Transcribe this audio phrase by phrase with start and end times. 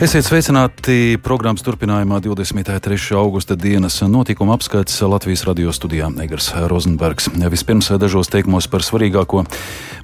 [0.00, 2.94] Esiet sveicināti programmas turpinājumā 23.
[3.20, 7.26] augusta dienas notikuma apskats Latvijas radio studijā Negars Rozenbergs.
[7.52, 9.42] Vispirms dažos teikumos par svarīgāko.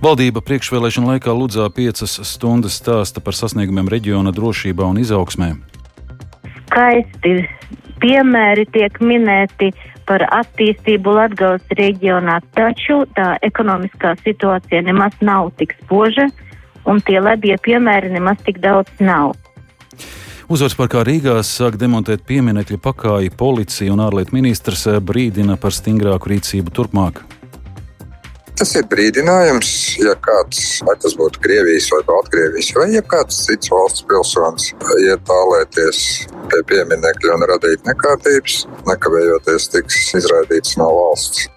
[0.05, 5.49] Valdība priekšvēlēšana laikā Ludzā piecas stundas stāsta par sasniegumiem reģiona drošībā un izaugsmē.
[6.67, 7.35] Skaisti
[8.05, 9.71] piemēri tiek minēti
[10.05, 16.29] par attīstību Latgales reģionā, taču tā ekonomiskā situācija nemaz nav tik spoža
[16.85, 19.33] un tie labie piemēri nemaz tik daudz nav.
[20.47, 26.75] Uzvaras parkā Rīgā sāk demontēt pieminekļa pakāpi policija un ārlietu ministrs brīdina par stingrāku rīcību
[26.77, 27.25] turpmāk.
[28.57, 33.69] Tas ir brīdinājums, ja kāds, vai tas būtu Krievijas vai Baltkrievijas, vai ja kāds cits
[33.69, 34.71] valsts pilsonis
[35.03, 35.99] iet tālēties
[36.49, 41.51] pie pieminiekļa un radīt nekārtības, nekavējoties tiks izraidīts no valsts.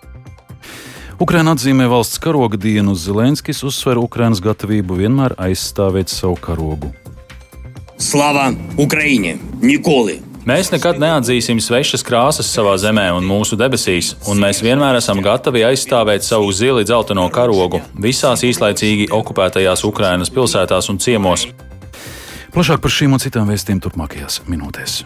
[1.23, 2.97] Ukraina atzīmē valsts karoga dienu.
[2.99, 6.91] Zelenskis uzsver Ukrainas gatavību vienmēr aizstāvēt savu karogu.
[7.99, 9.33] Slava Ukraiņai!
[9.59, 10.21] Nikoli!
[10.47, 15.65] Mēs nekad neatzīsim svešas krāsas savā zemē un mūsu debesīs, un mēs vienmēr esam gatavi
[15.67, 21.49] aizstāvēt savu zili dzelteno karogu visās īslaicīgi okupētajās Ukrainas pilsētās un ciemos.
[22.55, 25.03] Plašāk par šīm un citām vēstījumiem turpmākajās minūtēs.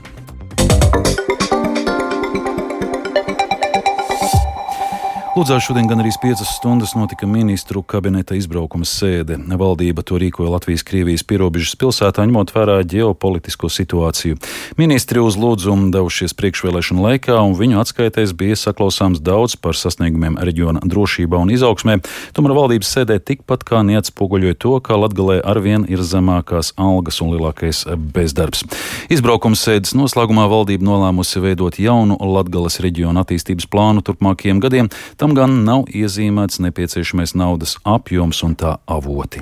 [5.33, 9.33] Ludzā šodien gan arī 5 stundas notika ministru kabineta izbraukuma sēde.
[9.57, 14.37] Valdība to rīkoja Latvijas-Krievijas pierobežas pilsētā, ņemot vērā ģeopolitisko situāciju.
[14.77, 20.83] Ministri uz lūdzumu devušies priekšvēlēšanu laikā, un viņu atskaitēs bija saklausāms daudz par sasniegumiem reģiona
[20.85, 21.97] drošībā un izaugsmē.
[22.37, 27.87] Tomēr valdības sēdē tikpat kā neatspoguļoja to, ka Latgalē arvien ir zemākās algas un lielākais
[28.13, 28.67] bezdarbs.
[29.09, 34.93] Izbraukuma sēdes noslēgumā valdība nolēmusi veidot jaunu Latgales reģiona attīstības plānu turpmākajiem gadiem.
[35.23, 39.39] Tam gan nav iezīmēts nepieciešamais naudas apjoms un tā avoti.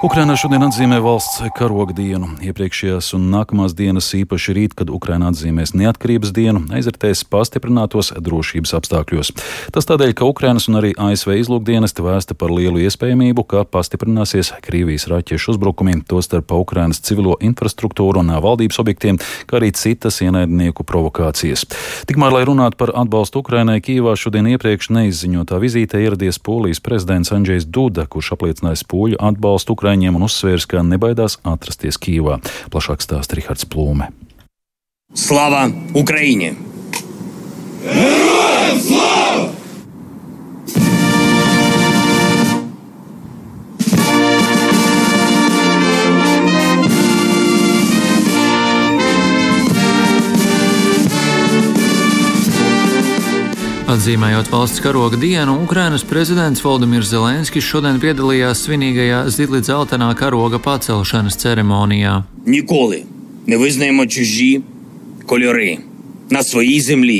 [0.00, 2.30] Ukrainā šodien atzīmē valsts karoga dienu.
[2.40, 9.30] Iepriekšējās un nākamās dienas, īpaši rīt, kad Ukraina atzīmēs neatkarības dienu, aizritēs pastiprinātos drošības apstākļos.
[9.76, 15.04] Tas tādēļ, ka Ukrainas un arī ASV izlūkdienesti vēsta par lielu iespējamību, ka pastiprināsies Krievijas
[15.12, 19.20] raķešu uzbrukumi, tostarp Ukrainas civilo infrastruktūru un valdības objektiem,
[19.52, 21.66] kā arī citas ienaidnieku provokācijas.
[22.08, 27.68] Tikmēr, lai runātu par atbalstu Ukrainai, Kīvā šodien iepriekš neizziņotā vizītē ieradies Polijas prezidents Andrzejs
[27.68, 32.36] Duda, kurš apliecinājis pūļu atbalstu Ukrainai Ukraiņiem un uzsvērs, ka nebaidās atrasties Kīvā.
[32.70, 34.12] Plašāk stāsta Rihards Plūme.
[35.18, 35.66] Slava
[35.98, 36.54] Ukraiņai!
[54.00, 61.36] Atzīmējot valsts karoga dienu, Ukrainas prezidents Valdemirs Zelenskis šodien piedalījās svinīgajā Zidli dzeltenā karoga pacelšanas
[61.42, 62.14] ceremonijā.
[62.48, 63.02] Nikoli
[63.44, 64.48] neviznējamo čuži
[65.28, 65.74] kolori
[66.32, 67.18] na svojī zemlī,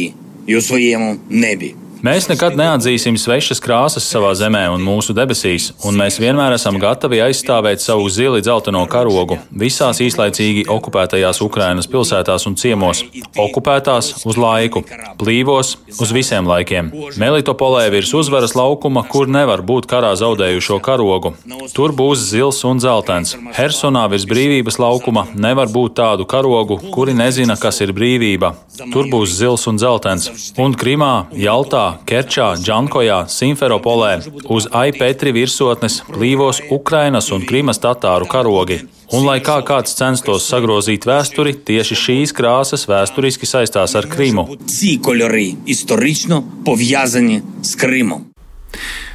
[0.48, 1.74] jo svojiem nebi.
[2.00, 7.18] Mēs nekad neatzīsim svešas krāsas savā zemē un mūsu debesīs, un mēs vienmēr esam gatavi
[7.26, 13.02] aizstāvēt savu zili dzelteno karogu visās īslaicīgi okupētajās Ukrainas pilsētās un ciemos.
[13.36, 14.80] Okupētās uz laiku,
[15.20, 16.88] plīvos uz visiem laikiem.
[17.20, 21.34] Melitopolē virs uzvaras laukuma, kur nevar būt karā zaudējušo karogu.
[21.76, 23.36] Tur būs zils un dzeltens.
[23.60, 28.54] Hersonā virs brīvības laukuma nevar būt tādu karogu, kuri nezina, kas ir brīvība.
[28.88, 30.32] Tur būs zils un dzeltens.
[30.56, 34.12] Un Krimā, Jaltā, Kerčā, Džankojā, Simferopolē
[34.50, 38.80] uz Aipetri virsotnes plīvos Ukrainas un Krimas tatāru karogi.
[39.10, 44.46] Un, lai kā kāds censtos sagrozīt vēsturi, tieši šīs krāsas vēsturiski saistās ar Krimu.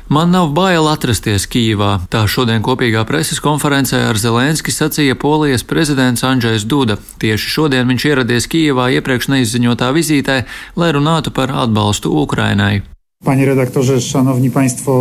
[0.10, 6.22] Man nav bail atrasties Kijivā, tā šodien kopīgā preses konferencē ar Zelenski sacīja Polijas prezidents
[6.22, 7.00] Andrzejs Duda.
[7.18, 10.44] Tieši šodien viņš ieradies Kijivā iepriekš neizziņotā vizītē,
[10.78, 12.95] lai runātu par atbalstu Ukrainai.
[13.26, 14.92] Panie redaktorze, szanowni państwo.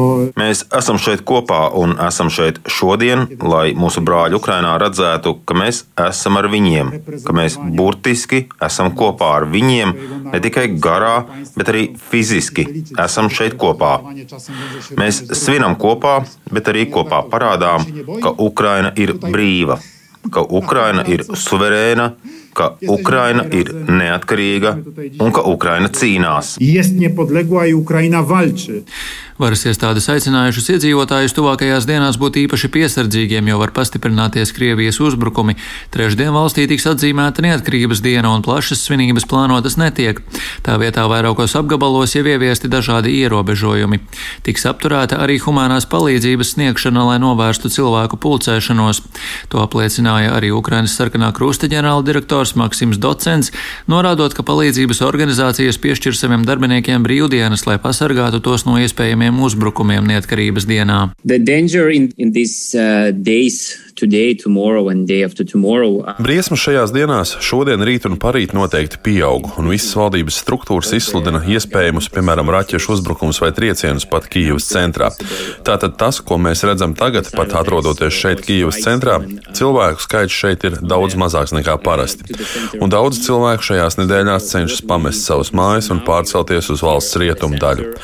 [0.40, 5.82] Mēs esam šeit kopā un esam šeit šodien, lai mūsu brāļi Ukrainā redzētu, ka mēs
[6.06, 6.92] esam ar viņiem,
[7.26, 9.92] ka mēs burtiski esam kopā ar viņiem,
[10.32, 12.64] ne tikai garā, bet arī fiziski
[13.04, 13.98] esam šeit kopā.
[14.96, 17.84] Mēs svinam kopā, bet arī kopā parādām,
[18.24, 19.76] ka Ukraina ir brīva,
[20.32, 22.14] ka Ukraina ir suverēna,
[22.54, 24.74] ka Ukraina ir neatkarīga
[25.20, 26.54] un ka Ukraina cīnās.
[29.34, 35.56] Varas iestādes aicinājušas iedzīvotājus tuvākajās dienās būt īpaši piesardzīgiem, jo var pastiprināties Krievijas uzbrukumi.
[35.90, 40.20] Trešdien valstī tiks atzīmēta neatkarības diena un plašas svinības plānotas netiek.
[40.62, 43.98] Tā vietā vairākos apgabalos jau ieviesti dažādi ierobežojumi.
[44.46, 49.02] Tiks apturēta arī humanās palīdzības sniegšana, lai novērstu cilvēku pulcēšanos.
[49.50, 53.50] To apliecināja arī Ukrainas sarkanā krusta ģenerāldirektors Maksims Docents,
[53.90, 60.66] norādot, ka palīdzības organizācijas piešķir saviem darbiniekiem brīvdienas, lai pasargātu tos no iespējamiem uzbrukumiem neatkarības
[60.68, 60.98] dienā.
[61.94, 66.02] In, in these, uh, days today, tomorrow and day after tomorrow.
[66.20, 72.10] Briesmas šajās dienās, šodien, rīt un parīt noteikti pieaug, un visas valdības struktūras izsludina iespējamus,
[72.12, 75.08] piemēram, raķešu uzbrukumus vai triecienus pat Kīivas centrā.
[75.64, 79.20] Tātad tas, ko mēs redzam tagad, pat atrodoties šeit Kīivas centrā,
[79.56, 82.36] cilvēku skaits šeit ir daudz mazāks nekā parasti.
[82.84, 87.94] Un daudz cilvēku šajās nedēļās cenšas pamest savas mājas un pārcelties uz valsts rietumu daļu.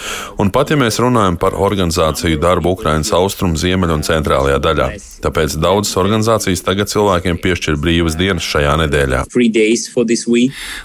[0.41, 4.91] Un pat ja mēs runājam par organizāciju darbu Ukrainas austrumu, ziemeļu un centrālajā daļā,
[5.27, 9.25] tāpēc daudz daudzas organizācijas tagad cilvēkiem piešķir brīvas dienas šajā nedēļā.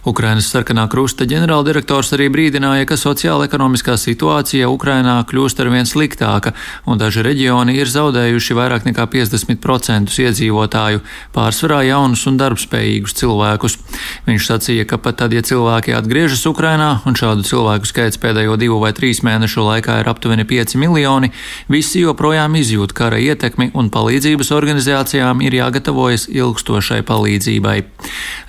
[0.06, 6.54] Ukrainas sarkanā krusta ģenerāldirektors arī brīdināja, ka sociāla-ekonomiskā situācija Ukrainā kļūst ar vien sliktāka,
[6.86, 11.04] un daži reģioni ir zaudējuši vairāk nekā 50% iedzīvotāju,
[11.36, 13.78] pārsvarā jaunus un darbspējīgus cilvēkus.
[14.26, 18.80] Viņš sacīja, ka pat tad, ja cilvēki atgriežas Ukrainā, un šādu cilvēku skaits pēdējo divu
[18.82, 21.32] vai trīs mēnešu laikā ir aptuveni 5 miljoni,
[21.70, 27.80] visi joprojām izjūt kara ietekmi un palīdzības organizācijas organizācijām ir jāgatavojas ilgstošai palīdzībai.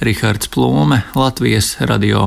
[0.04, 2.26] Rihards Plūme, Latvijas radio.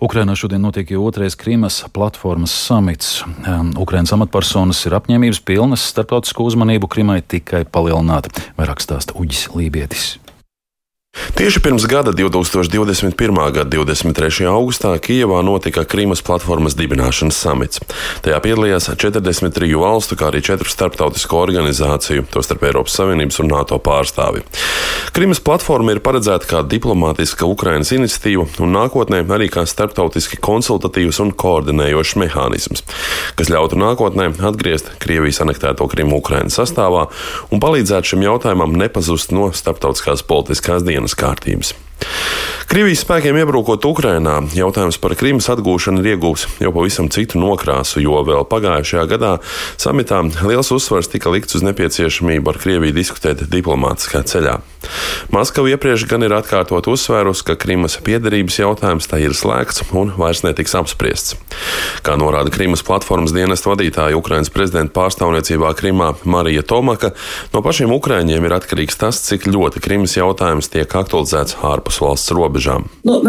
[0.00, 3.24] Ukrainā šodien notiek jau otrais Krīmas platformas samits.
[3.76, 10.20] Ukrainas amatpersonas ir apņēmības pilnas starptautisko uzmanību Krimai tikai palielināt, vairāk stāsta Uģis Lībietis.
[11.40, 13.52] Tieši pirms gada, 2021.
[13.52, 14.44] gada 23.
[14.44, 17.80] augustā, Kijevā notika Krīmas platformas dibināšanas samits.
[18.20, 24.44] Tajā piedalījās 43 valstu, kā arī 4 starptautisko organizāciju, tostarp Eiropas Savienības un NATO pārstāvi.
[25.16, 31.32] Krīmas platforma ir paredzēta kā diplomātiska Ukrainas iniciatīva un nākotnē arī kā starptautiski konsultatīvs un
[31.32, 32.84] koordinējošs mehānisms,
[33.40, 37.08] kas ļautu nākotnē atgriezt Krievijas anektēto Krimu Ukrainas sastāvā
[37.48, 41.72] un palīdzētu šim jautājumam nepazust no starptautiskās politiskās dienas dienas kārtības.
[42.70, 48.20] Krievijas spēkiem iebrukot Ukrainā, jautājums par Krimas atgūšanu ir iegūts jau pavisam citu nokrāsu, jo
[48.22, 49.32] vēl pagājušajā gadā
[49.74, 54.60] samitā liels uzsvars tika likts uz nepieciešamību ar Krieviju diskutēt diplomātiskā ceļā.
[55.34, 60.44] Maskava iepriekš gan ir atkārtot uzsvērus, ka Krimas piederības jautājums tā ir slēgts un vairs
[60.46, 61.34] netiks apspriests.
[62.06, 67.12] Kā norāda Krimas platformas dienas vadītāja Ukrainas prezidenta pārstāvniecībā Krimā Marija Tomaka,
[67.52, 72.84] no pašiem Ukraiņiem ir atkarīgs tas, cik ļoti Krimas jautājums tiek aktualizēts ārpus valsts robežām.
[73.04, 73.20] Nu,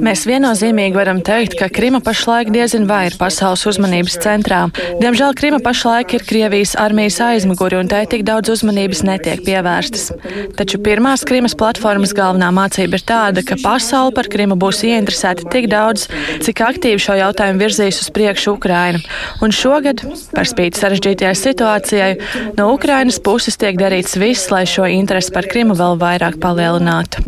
[0.00, 4.70] Mēs viennozīmīgi varam teikt, ka Krima pašlaik diezin vai ir pasaules uzmanības centrā.
[5.00, 10.10] Diemžēl Krima pašlaik ir Krievijas armijas aizmuguri un tai tik daudz uzmanības netiek pievērstas.
[10.56, 15.68] Taču pirmās Krimas platformas galvenā mācība ir tāda, ka pasaule par Krimu būs ieinteresēta tik
[15.70, 16.06] daudz,
[16.44, 19.02] cik aktīvi šo jautājumu virzīs uz priekšu Ukraina.
[19.42, 20.04] Un šogad,
[20.34, 22.10] par spīti sarežģītajai situācijai,
[22.58, 27.24] no Ukrainas puses tiek darīts viss, lai šo interesi par Krimu vēl vairāk palielinātu.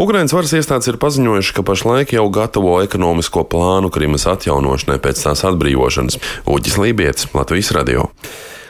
[0.00, 5.44] Ukrainas varas iestādes ir paziņojuši, ka pašlaik jau gatavo ekonomisko plānu Krimas atjaunošanai pēc tās
[5.48, 6.20] atbrīvošanas.
[6.50, 8.08] Uģis Lībijams, Latvijas radio.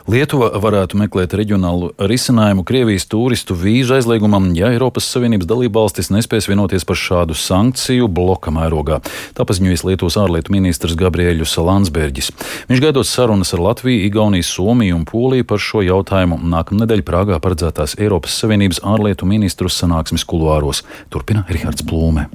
[0.09, 6.87] Lietuva varētu meklēt reģionālu risinājumu Krievijas turistu vīzu aizliegumam, ja Eiropas Savienības dalībvalstis nespēs vienoties
[6.89, 9.01] par šādu sankciju bloka mērogā.
[9.37, 12.31] Tā paziņojas Lietuvas ārlietu ministrs Gabriēļus Landsbergis.
[12.71, 17.99] Viņš gaidot sarunas ar Latviju, Igauniju, Somiju un Poliju par šo jautājumu nākamnedēļ Prāgā paredzētās
[18.01, 20.85] Eiropas Savienības ārlietu ministru sanāksmes kuluāros.
[21.13, 22.31] Turpina Rihards Plūme.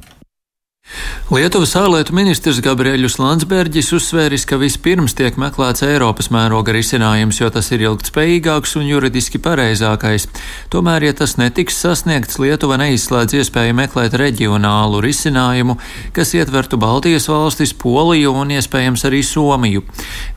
[1.34, 7.72] Lietuvas ārlietu ministrs Gabriēļus Landsbergis uzsvēris, ka vispirms tiek meklēts Eiropas mēroga risinājums, jo tas
[7.74, 10.27] ir ilgtspējīgāks un juridiski pareizākais.
[10.70, 15.80] Tomēr, ja tas netiks sasniegts, Lietuva neizslēdz iespēju meklēt reģionālu risinājumu,
[16.13, 19.82] kas ietvertu Baltijas valstis, Poliju un iespējams arī Somiju.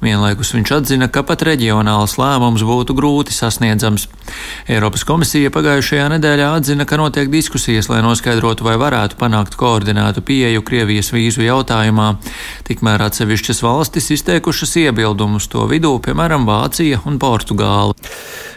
[0.00, 4.09] Vienlaikus viņš atzina, ka pat reģionāls lēmums būtu grūti sasniedzams.
[4.73, 10.38] Eiropas komisija pagājušajā nedēļā atzina, ka notiek diskusijas, lai noskaidrotu, vai varētu panākt koordinētu pieeju
[10.38, 12.12] pieeju Krievijas vīzu jautājumā.
[12.68, 17.97] Tikmēr atsevišķas valstis izteikušas iebildumus to vidū, piemēram, Vācija un Portugāla.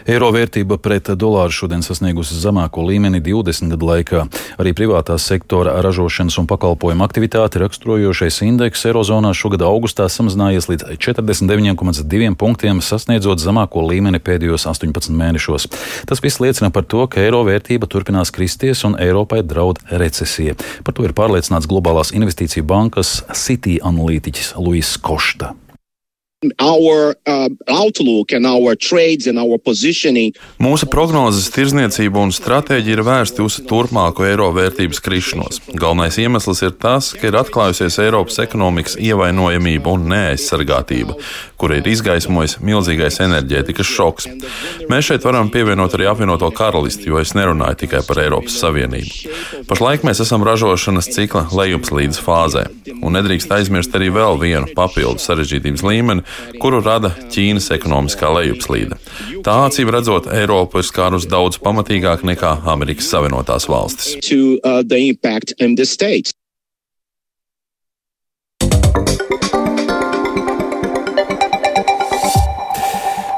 [0.02, 4.22] Eiro vērtība pret dolāru šodien sasniegusi zemāko līmeni 20 gadu laikā.
[4.62, 12.32] Arī privātā sektora ražošanas un pakalpojumu aktivitāti raksturojošais indeks Eirozonā šogad augustā samazinājies līdz 49,2
[12.38, 15.68] punktiem, sasniedzot zemāko līmeni pēdējos 18 mēnešos.
[16.10, 20.58] Tas viss liecina par to, ka eiro vērtība turpinās kristies un Eiropai draud recesija.
[20.82, 25.54] Par to ir pārliecināts globālās investīciju bankas City analītiķis Luis Košta.
[26.58, 30.34] Our, uh, outlook and our trades and our positioning.
[30.58, 35.60] Mūsu prognozes, tirzniecība un stratēģija ir vērsti uz turpmāko eiro vērtības krišanos.
[35.70, 41.14] Galvenais iemesls ir tas, ka ir atklājusies Eiropas ekonomikas ievainojamība un neaizsargātība,
[41.62, 44.26] kura ir izgaismojis milzīgais enerģētikas šoks.
[44.90, 49.62] Mēs šeit varam pievienot arī apvienoto karalisti, jo es nerunāju tikai par Eiropas Savienību.
[49.70, 52.66] Pašlaik mēs esam ražošanas cikla lejupslīdes fāzē,
[52.98, 56.26] un nedrīkst aizmirst arī vēl vienu papildu sarežģītības līmeni,
[56.62, 58.98] kuru rada Ķīnas ekonomiskā lejupslīde.
[59.46, 64.16] Tā acīm redzot, Eiropu ir skārus daudz pamatīgāk nekā Amerikas Savienotās valstis.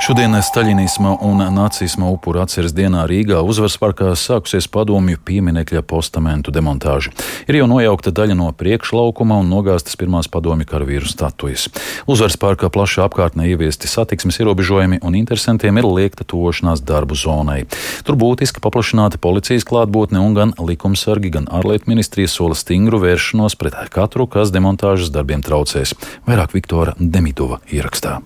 [0.05, 5.81] To, uh, Šodien staļinisma un nacisma upuru atceres dienā Rīgā uzvaras parkā sākusies padomju pieminekļa
[5.81, 7.15] postamentu demontāža.
[7.49, 11.71] Ir jau nojaukta daļa no priekšlaukuma un nogāztas pirmās padomju karavīru statujas.
[12.05, 17.63] Uzvaras parkā plašā apkārtnē ieviesti satiksmes ierobežojumi un interesantiem ir liekta tošanās darbu zonai.
[18.05, 23.81] Tur būtiski paplašināta policijas klātbūtne un gan likumsargi, gan ārlietu ministrija sola stingru vēršanos pret
[23.89, 25.97] katru, kas demontāžas darbiem traucēs.
[26.29, 28.21] Vairāk Viktora Demitova ierakstā.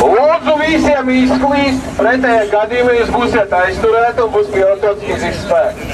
[0.00, 5.89] Lūdzu, visiem izklīst, pretējā gadījumā jūs būsiet aizturēti un būs pielietots fizisks spēks.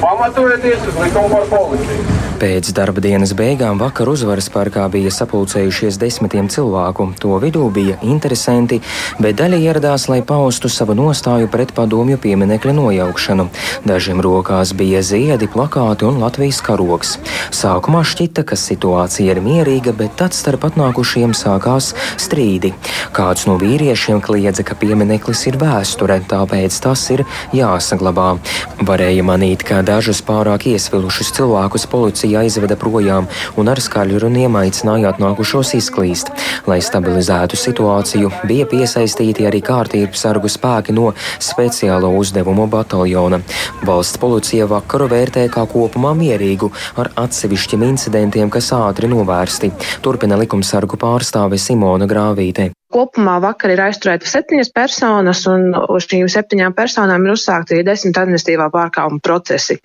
[0.00, 2.24] Pamatojoties uz likumu par policiju.
[2.34, 7.06] Pēc darba dienas beigām vakar uzvaras parkā bija sapulcējušies desmitiem cilvēku.
[7.22, 8.80] To vidū bija interesanti,
[9.22, 13.46] bet daļa ieradās, lai paustu savu nostāju pret padomju pieminekļa nojaukšanu.
[13.86, 17.14] Dažiem rokās bija ziedi, plakāti un Latvijas karoks.
[17.54, 22.74] Sākumā šķita, ka situācija ir mierīga, bet tad starp atnākušiem sākās strīdi.
[23.14, 27.22] Kāds no vīriešiem kliedza, ka piemineklis ir vēsture, tāpēc tas ir
[27.54, 28.34] jāsaglabā.
[28.82, 33.28] Varēja manīt, ka dažus pārāk iesvilušus cilvēkus policija aizveda projām
[33.60, 36.32] un ar skaļu runiem aicināja atnākušos izklīst.
[36.70, 43.40] Lai stabilizētu situāciju, bija piesaistīti arī kārtības sargu spēki no speciālo uzdevumu bataljona.
[43.86, 49.72] Valsts policija vakaru vērtē kā kopumā mierīgu, ar atsevišķiem incidentiem, kas ātri novērsti.
[50.04, 52.72] Turpina likumsargu pārstāve Simona Grāvīte.
[52.94, 58.20] Kopumā vakar ir aizturēta septiņas personas, un uz šīm septiņām personām ir uzsākti arī desmit
[58.20, 59.80] administratīvā pārkāpuma procesi,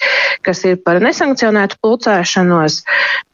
[0.45, 2.83] kas ir par nesankcionētu pulcēšanos,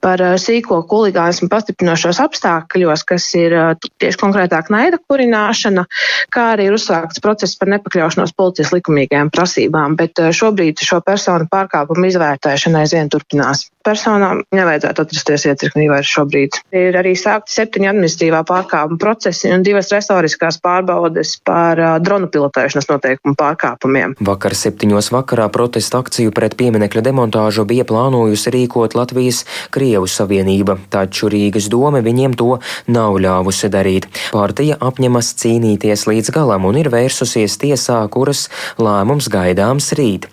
[0.05, 3.57] par sīko huligānismu pastiprinošos apstākļos, kas ir
[3.99, 5.85] tieši konkrētāk naida kurināšana,
[6.31, 12.07] kā arī ir uzsākts process par nepakļaušanos policijas likumīgajām prasībām, bet šobrīd šo personu pārkāpumu
[12.13, 13.67] izvērtēšana aizvien turpinās.
[13.85, 16.57] Personām nevajadzētu atrasties iecirknī vairs šobrīd.
[16.73, 22.89] Ir arī sākti septiņi administratīvā pārkāpuma procesi un divas restoriskās pārbaudes par uh, dronu pilotēšanas
[22.89, 24.15] noteikumu pārkāpumiem.
[24.25, 29.43] Vakar septiņos vakarā protesta akciju pret pieminekļa demontāžu bija plānojusi rīkot Latvijas
[29.75, 32.57] Krievu Savienība, taču Rīgas doma viņiem to
[32.89, 34.09] nav ļāvusi darīt.
[34.33, 38.47] Partija apņemas cīnīties līdz galam un ir vērsusies tiesā, kuras
[38.81, 40.25] lēmums gaidāms rīt.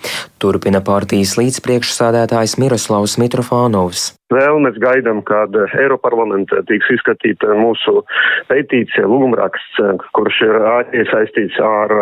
[0.42, 4.22] Turpina partijas līdzpriekšsādētājs Miroslavs Mitro Rufanows.
[4.33, 8.03] Vēl mēs gaidām, kad Eiroparlamentā tiks izskatīta mūsu
[8.49, 9.81] pētīcija, lūgumraksts,
[10.17, 10.59] kurš ir
[11.03, 11.93] iesaistīts ar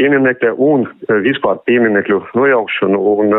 [0.00, 0.84] pieminekļa un
[1.24, 3.34] vispār pieminekļu nojaukšanu un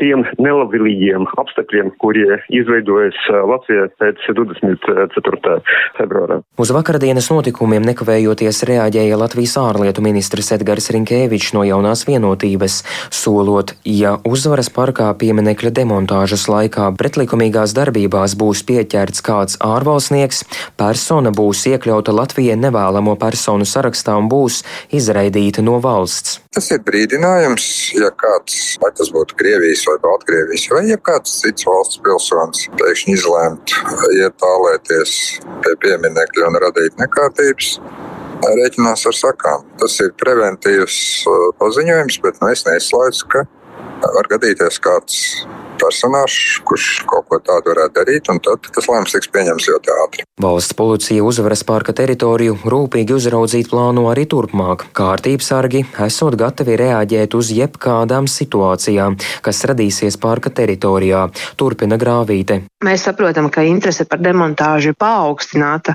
[0.00, 5.56] tiem nelabvēlīgiem apstākļiem, kuri izveidojas Latvijā pēc 24.
[5.98, 6.40] februāra.
[6.60, 14.18] Uz vakardienas notikumiem nekavējoties reaģēja Latvijas ārlietu ministrs Edgars Rinkēvičs no jaunās vienotības, solot, ja
[14.28, 20.42] uzvaras parkā pieminekļa demontāžas laikā pretlikumīgā šajās darbībās būs pieķerts kāds ārvalstnieks,
[20.76, 26.40] persona būs iekļauta Latvijai nevēlamo personu sarakstā un būs izraidīta no valsts.
[26.52, 31.66] Tas ir brīdinājums, ja kāds, vai tas būtu Krievijas vai Baltkrievijas, vai ja kāds cits
[31.66, 33.76] valsts pilsonis pēkšņi izlēmt
[34.18, 35.14] iet tālēties
[35.62, 37.78] pie pieminekļa un radīt nekārtības,
[38.42, 39.66] rēķinās ar sakām.
[39.78, 41.00] Tas ir preventīvs
[41.30, 43.46] uh, paziņojums, bet nu, es neizslēdzu, ka
[44.02, 45.20] var gadīties kāds
[45.82, 50.26] personāžs, kurš kaut ko tādu varētu darīt, un tad tas lēmums tiks pieņemts ļoti ātri.
[50.42, 54.88] Valsts policija uzvaras parka teritoriju rūpīgi uzraudzīt plāno arī turpmāk.
[54.96, 61.26] Kārtības sargi esot gatavi reaģēt uz jebkādām situācijām, kas radīsies parka teritorijā,
[61.60, 62.62] turpina grāvīte.
[62.82, 65.94] Mēs saprotam, ka interese par demontāžu ir paaugstināta,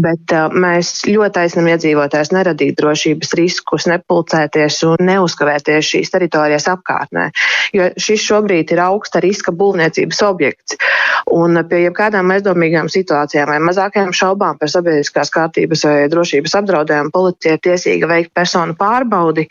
[0.00, 7.28] bet uh, mēs ļoti aicinām iedzīvotājus neradīt drošības riskus, nepulcēties un neuzkavēties šīs teritorijas apkārtnē,
[7.76, 10.76] jo šis šobrīd ir augsts augsta riska būvniecības objekts.
[11.30, 17.54] Un pie jebkādām aizdomīgām situācijām vai mazākajām šaubām par sabiedriskās kārtības vai drošības apdraudējumu policija
[17.54, 19.46] ir tiesīga veikt personu pārbaudi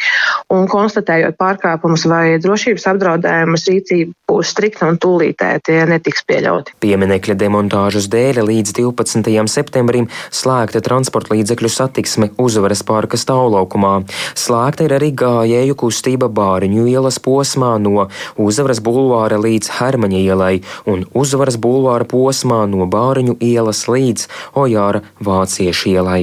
[0.53, 6.77] un konstatējot pārkāpumus vai drošības apdraudējumus rīcība būs strikta un tūlītēji tie netiks pieļauti.
[6.83, 9.33] Pieminekļa demontāžas dēļ līdz 12.
[9.51, 13.95] septembrim slēgta transporta līdzekļu satiksme uzvaras parka stāvlaukumā.
[14.37, 20.53] Slēgta ir arī gājēju kustība Bāriņu ielas posmā no Uzvaras bulvāra līdz Hermaņa ielai
[20.89, 26.21] un Uzvaras bulvāra posmā no Bāriņu ielas līdz Ojāra Vāciešu ielai.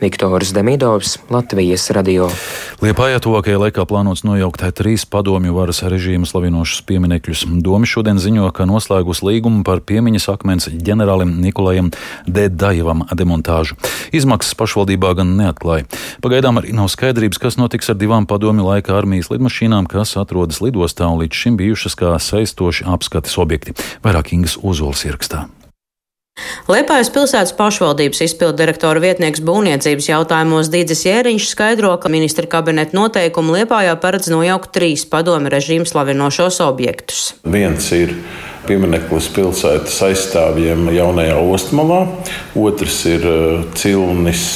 [0.00, 2.28] Viktors Demidovs, Latvijas radio.
[2.78, 7.42] Liepājā tuvākajā laikā plānots nojaukt trīs padomju varas režīmu slavinošus pieminekļus.
[7.66, 11.90] Domi šodien ziņo, ka noslēgus līgumu par piemiņas akmens ģenerālim Nikolajam
[12.30, 13.74] Dedajevam demontāžu.
[14.14, 15.88] Izmaksas pašvaldībā gan neatklāja.
[16.22, 21.10] Pagaidām arī nav skaidrības, kas notiks ar divām padomju laika armijas lidmašīnām, kas atrodas lidostā
[21.10, 23.74] un līdz šim bijušas kā saistoši apskates objekti.
[24.06, 25.48] Vairāk Ingas Ozols ierakstā.
[26.68, 33.60] Liepājas pilsētas pašvaldības izpildu direktora vietnieks būvniecības jautājumos Dīdzis Jēriņš skaidro, ka ministra kabineta noteikumi
[33.60, 37.32] Liepājā paredz nojaukt trīs padomi režīmu slavinošos objektus.
[37.48, 38.14] Viens ir
[38.68, 42.02] piemineklis pilsētas aizstāvjiem jaunajā Ostmalā,
[42.58, 44.48] otrs ir eh, Cilnis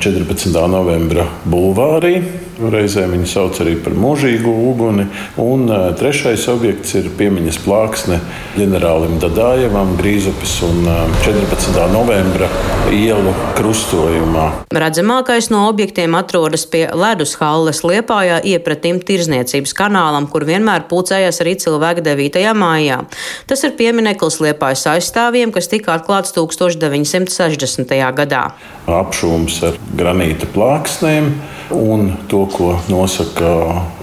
[0.00, 0.54] 14.
[0.72, 2.16] novembra bulvārī
[2.60, 5.06] Reizē viņu sauc arī par mūžīgu uguni.
[5.40, 5.64] Un
[5.96, 8.20] trešais objekts ir piemiņas plāksne
[8.58, 11.78] ģenerālim Dadājevam, Grīzupes un uh, 14.
[11.94, 12.48] novembra
[12.92, 14.46] ielu krustojumā.
[14.74, 21.56] Redzamākais no objektiem atrodas pie ledus halles Liepājā iepratim tirzniecības kanālam, kur vienmēr pulcējas arī
[21.62, 22.42] cilvēki 9.
[22.58, 23.00] mājā.
[23.48, 27.96] Tas ir piemineklis Liepājas aizstāvjiem, kas tika atklāts 1960.
[28.20, 28.44] gadā.
[28.90, 31.32] Apšūms ar granīta plāksnēm
[31.70, 33.50] un to, ko nosaka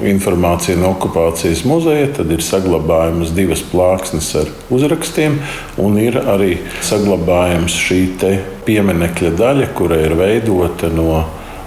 [0.08, 5.40] informācija no okupācijas muzeja, tad ir saglabājamas divas plāksnes ar uzrakstiem,
[5.82, 8.02] un ir arī saglabājama šī
[8.68, 11.24] pieminekļa daļa, kura ir veidota no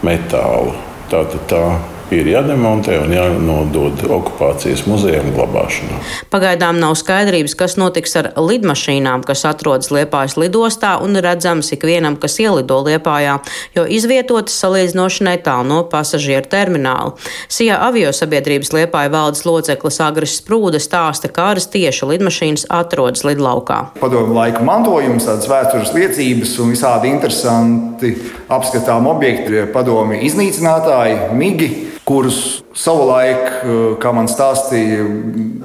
[0.06, 0.76] metāla.
[1.10, 1.64] Tātad tā
[2.14, 6.00] ir jādemontē un jānodod okupācijas muzejam glabāšanā.
[6.32, 12.38] Pagaidām nav skaidrības, kas notiks ar lidmašīnām, kas atrodas Liepājas lidostā un redzams ikvienam, kas
[12.42, 13.38] ielido Liepājā,
[13.76, 17.14] jo izvietotas salīdzinoši netālu no pasažieru termināla.
[17.50, 23.80] Sijā avio sabiedrības Liepāja valdes loceklis Agris Sprūda stāsta, kādas tieši lidmašīnas atrodas lidlaukā.
[24.00, 28.14] Padomu laiku mantojums, tādas vēstures liecības un visādi interesanti
[28.50, 31.70] apskatām objekti, padomi iznīcinātāji, migi
[32.08, 35.04] kurus savulaik, eh, kā man stāstīja,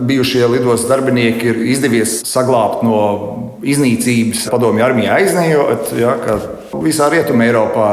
[0.06, 3.00] bijušie lidostas darbinieki ir izdevies saglabāt no
[3.64, 5.96] iznīcības padomju armijā aiznējot.
[6.00, 6.18] Ja,
[6.74, 7.90] visā Rietumē Eiropā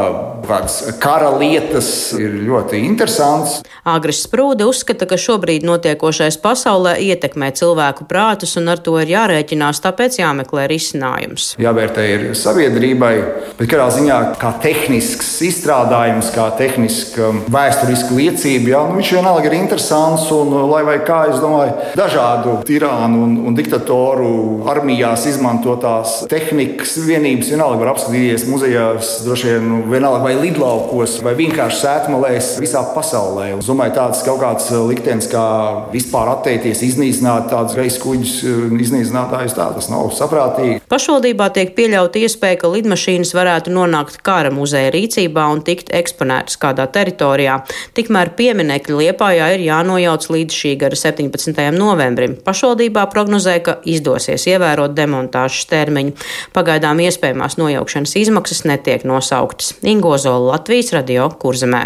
[0.46, 3.60] kādas kara lietas ir ļoti interesants.
[3.88, 9.82] Agris Sprūde uzskata, ka šobrīd notiekošais pasaulē ietekmē cilvēku prātus un ar to ir jārēķinās,
[9.84, 11.52] tāpēc jāmeklē risinājums.
[11.62, 13.12] Jāvērtē ir sabiedrībai,
[13.58, 19.58] bet kādā ziņā kā tehnisks izstrādājums, kā tehniska vēsturiska liecība, jā, nu, viņš vienalga ir
[19.58, 24.32] interesants un, lai vai kā, es domāju, dažādu tirānu un, un diktatoru
[24.70, 31.34] armijās izmantotās tehnikas vienības vienalga var apskatīties muzejās, droši vien nu, vienalga vai lidlaukos, vai
[31.38, 33.48] vienkārši sētmalēs visā pasaulē.
[33.58, 35.44] Es domāju, tāds kaut kāds eh, liktenis, kā
[35.92, 40.80] vispār atteikties, iznīcināt tādus gaisa kuģus, eh, iznīcinātājus, tā tas nav saprātīgi.
[40.92, 46.88] Pašvaldībā tiek pieļauta iespēja, ka lidmašīnas varētu nonākt kara muzeja rīcībā un tikt eksponētas kādā
[46.92, 47.60] teritorijā.
[47.96, 51.62] Tikmēr pieminekļi Liepājā ir jānojauc līdz šī gada 17.
[51.76, 52.38] novembrim.
[52.46, 56.16] Pašvaldībā prognozē, ka izdosies ievērot demontāžas termiņu.
[56.56, 59.74] Pagaidām iespējamās nojaukšanas izmaksas netiek nosauktas.
[59.82, 61.80] Ingos Ozola Latvijas radio kurzemē.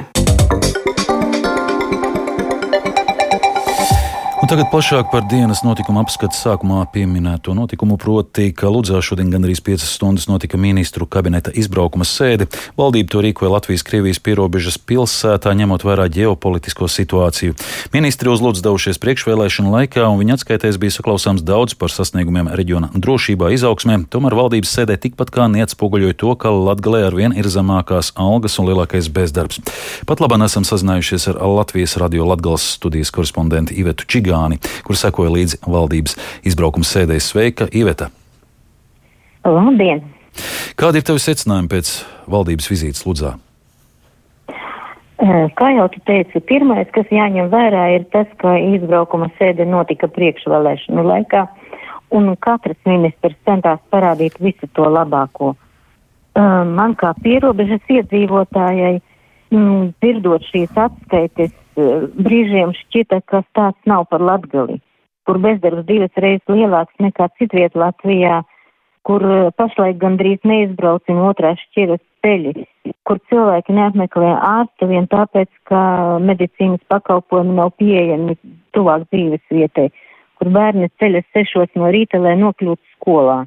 [4.46, 9.58] Un tagad plašāk par dienas notikumu apskatu sākumā pieminēto notikumu, proti, ka Ludzā šodien gandrīz
[9.58, 12.46] 5 stundas notika ministru kabineta izbraukuma sēde.
[12.78, 17.56] Valdība to rīkoja Latvijas-Krievijas pierobežas pilsētā, ņemot vērā ģeopolitisko situāciju.
[17.90, 22.92] Ministri uz Lūdzu devušies priekšvēlēšanu laikā, un viņa atskaitēs bija saklausāms daudz par sasniegumiem reģiona
[22.94, 23.98] drošībā, izaugsmē.
[24.14, 28.70] Tomēr valdības sēdē tikpat kā neatspoguļoja to, ka Latgalē ar vien ir zemākās algas un
[28.70, 29.58] lielākais bezdarbs.
[30.06, 34.35] Pat labāk esam sazinājušies ar Latvijas radio Latgales studijas korespondentu Ivetu Čigā.
[34.36, 37.18] Jāni, kur sekoja līdzi valdības izbraukuma sēdē.
[37.22, 38.10] Sveika, Iveta!
[39.46, 40.04] Labdien!
[40.76, 41.92] Kādi ir tavi secinājumi pēc
[42.28, 43.36] valdības vizītes Ludzā?
[45.56, 51.04] Kā jau tu teici, pirmais, kas jāņem vērā, ir tas, ka izbraukuma sēde notika priekšvēlēšanu
[51.06, 51.46] laikā,
[52.12, 55.54] un katrs ministrs centās parādīt visu to labāko.
[56.36, 58.98] Man kā pierobežas iedzīvotājai,
[60.02, 64.80] dzirdot šīs atskaites, brīžiem šķita, ka tāds nav par latgali.
[65.26, 68.44] kur bezdarbs divas reizes lielāks nekā citviet Latvijā,
[69.02, 72.64] kur uh, pašlaik gandrīz neizbraucina otrās šķiras ceļi,
[73.02, 75.80] kur cilvēki neapmeklē ārstu vien tāpēc, ka
[76.22, 78.38] medicīnas pakalpojumi nav pieejami
[78.70, 79.88] tuvāk dzīves vietai,
[80.38, 83.40] kur bērni ceļas sešos no rīta, lai nokļūtu skolā.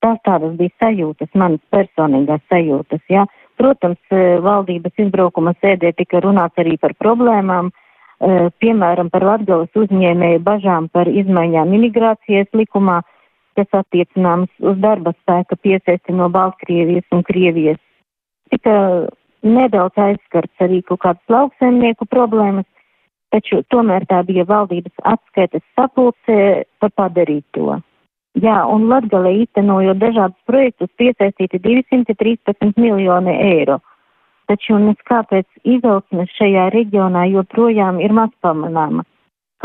[0.00, 3.24] Tās tādas bija sajūtas, manas personīgās sajūtas, jā.
[3.24, 3.45] Ja?
[3.56, 10.42] Protams, uh, valdības izbraukuma sēdē tika runāts arī par problēmām, uh, piemēram, par Latgales uzņēmēju
[10.44, 13.00] bažām par izmaiņām imigrācijas likumā,
[13.56, 17.80] kas attiecināms uz darba spēka piesaisti no Baltkrievijas un Krievijas.
[18.52, 18.76] Tika
[19.46, 22.66] nedaudz aizskarts arī kaut kādas lauksaimnieku problēmas,
[23.34, 26.38] taču tomēr tā bija valdības atskaites sapulcē
[26.80, 27.80] par padarīto.
[28.36, 33.78] Jā, un Latgalē īstenojot dažādus projektus piesaistīti 213 miljoni eiro.
[34.46, 39.06] Taču nes kāpēc izaugsme šajā reģionā joprojām ir maz pamanāma.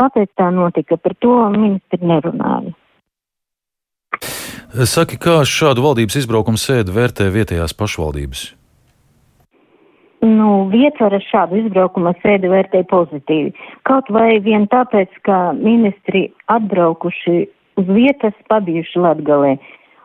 [0.00, 2.72] Kāpēc tā notika, par to ministri nerunāja.
[4.88, 8.48] Saki, kā šādu valdības izbraukumu sēdi vērtē vietējās pašvaldības?
[10.24, 13.52] Nu, vietvara šādu izbraukuma sēdi vērtē pozitīvi.
[13.84, 17.42] Kaut vai vien tāpēc, ka ministri atbraukuši
[17.80, 19.56] uz vietas, pabijuši Latgalē.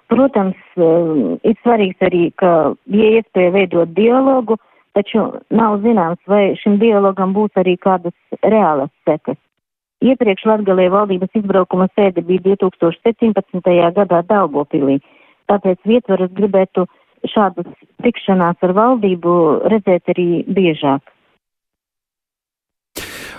[0.08, 4.56] Protams, um, ir svarīgs arī, ka bija iespēja veidot dialogu,
[4.96, 9.38] taču nav zināms, vai šim dialogam būs arī kādas reālas sekas.
[10.06, 13.76] Iepriekš Latgalē valdības izbraukuma sēde bija 2017.
[13.98, 15.00] gadā Daugopilī,
[15.50, 16.86] tāpēc vietvaras gribētu
[17.26, 17.68] šādas
[18.06, 19.34] tikšanās ar valdību
[19.74, 21.02] redzēt arī biežāk.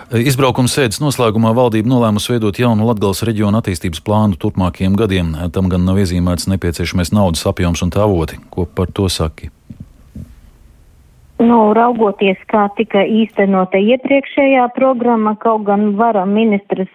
[0.09, 5.35] Izbraukuma sēdes noslēgumā valdība nolēmusi veidot jaunu Latvijas reģionu attīstības plānu turpmākajiem gadiem.
[5.53, 8.39] Tam gan nav iezīmēts nepieciešamais naudas apjoms un tā avoti.
[8.49, 9.51] Ko par to saki?
[11.37, 16.89] Nu, raugoties, kā tika īstenota iepriekšējā programma, kaut gan vara ministrs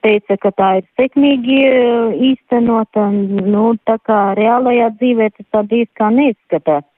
[0.00, 5.92] teica, ka tā ir sekmīgi eh, īstenota, nu, tā kā reālajā dzīvē tas tā bijis
[6.00, 6.88] kā neizskatās.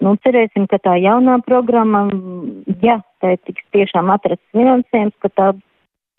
[0.00, 2.06] Nu, cerēsim, ka tā jaunā programma,
[2.80, 5.48] ja tā tiks tiešām atrasts finansējums, ka tā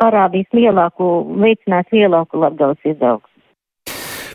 [0.01, 1.09] parādīs lielāku,
[1.41, 3.29] veicinās lielāku Latgales izaugsmu.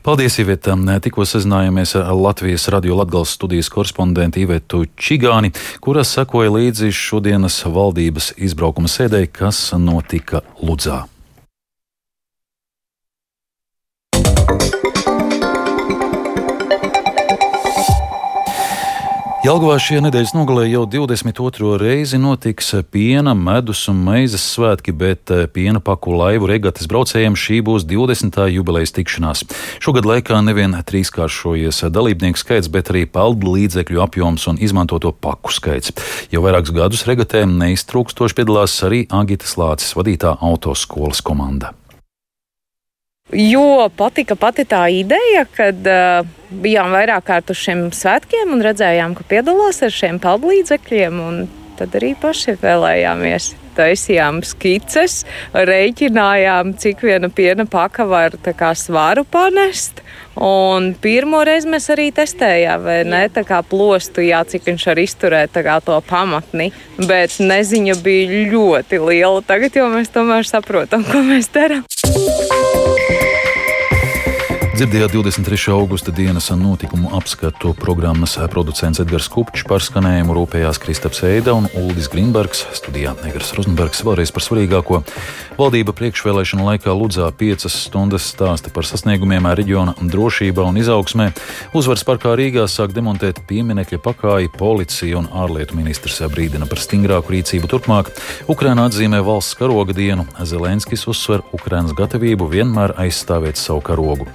[0.07, 0.77] Paldies, Iveta!
[1.03, 5.51] Tikko sazinājāmies ar Latvijas radio Latgales studijas korespondentu Ivetu Čigāni,
[5.83, 11.03] kuras sekoja līdzi šodienas valdības izbraukuma sēdē, kas notika Ludzā.
[19.47, 21.77] Jelgavā šajā nedēļas nogalē jau 22.
[21.79, 27.61] reizi notiks piena, medus un meizes svētki, bet eh, piena paku laivu regatas braucējiem šī
[27.69, 28.41] būs 20.
[28.57, 29.45] jubilejas tikšanās.
[29.79, 35.95] Šogad laikā nevien trīskāršojies dalībnieku skaits, bet arī paldu līdzekļu apjoms un izmantoto paku skaits.
[36.35, 41.77] Jau vairākus gadus regatēm neiztrūkstoši piedalās arī Agitas Lācis vadītā autoskolas komanda.
[43.35, 46.27] Jo patika pati tā ideja, kad uh,
[46.63, 51.19] bijām vairāk kārt uz šiem svētkiem un redzējām, ka piedalās ar šiem peldlīdzekļiem.
[51.77, 53.51] Tad arī paši vēlējāmies.
[53.77, 58.39] Taisījām skices, reiķinājām, cik viena piena paka var
[58.79, 60.01] svaru panest.
[60.37, 63.23] Un pirmo reizi mēs arī testējām, vai ne?
[63.33, 66.71] Tā kā plostu, jā, cik viņš var izturēt to pamatni.
[66.99, 69.45] Bet neziņa bija ļoti liela.
[69.47, 71.87] Tagad jau mēs tomēr saprotam, ko mēs darām.
[74.77, 75.57] Dzirdējāt 23.
[75.73, 82.11] augusta dienas notikumu apskatu programmas producents Edgars Kupčs par skanējumu rūpējās Kristaps Eida un Uldis
[82.13, 82.67] Grimbergs.
[82.77, 84.99] Studijā Negras Rozenbergs vēlreiz par svarīgāko.
[85.57, 91.31] Valdība priekšvēlēšanu laikā Ludzā piecas stundas stāsta par sasniegumiem reģiona drošībā un izaugsmē.
[91.73, 97.73] Uzvaras parkā Rīgā sāk demontēt pieminekļa pakāji, policija un ārlietu ministrs brīdina par stingrāku rīcību
[97.73, 98.13] turpmāk.
[98.53, 100.29] Ukraina atzīmē valsts karoga dienu.
[100.45, 104.29] Zelenskis uzsver Ukrainas gatavību vienmēr aizstāvēt savu karogu.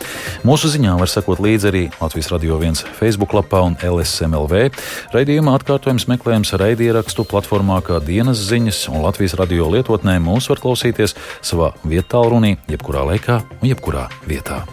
[0.48, 4.68] Mūsu ziņā var sekot līdzi arī Latvijas Radio 1 Facebook lapā un LSMLV.
[5.16, 11.18] Raidījuma atkārtojums meklējams raidierakstu platformā kā dienas ziņas, un Latvijas radio lietotnē mūs var klausīties
[11.42, 14.64] savā vietā, runī, jebkurā laikā un jebkurā vietā.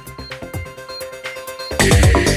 [1.78, 2.27] Yeah.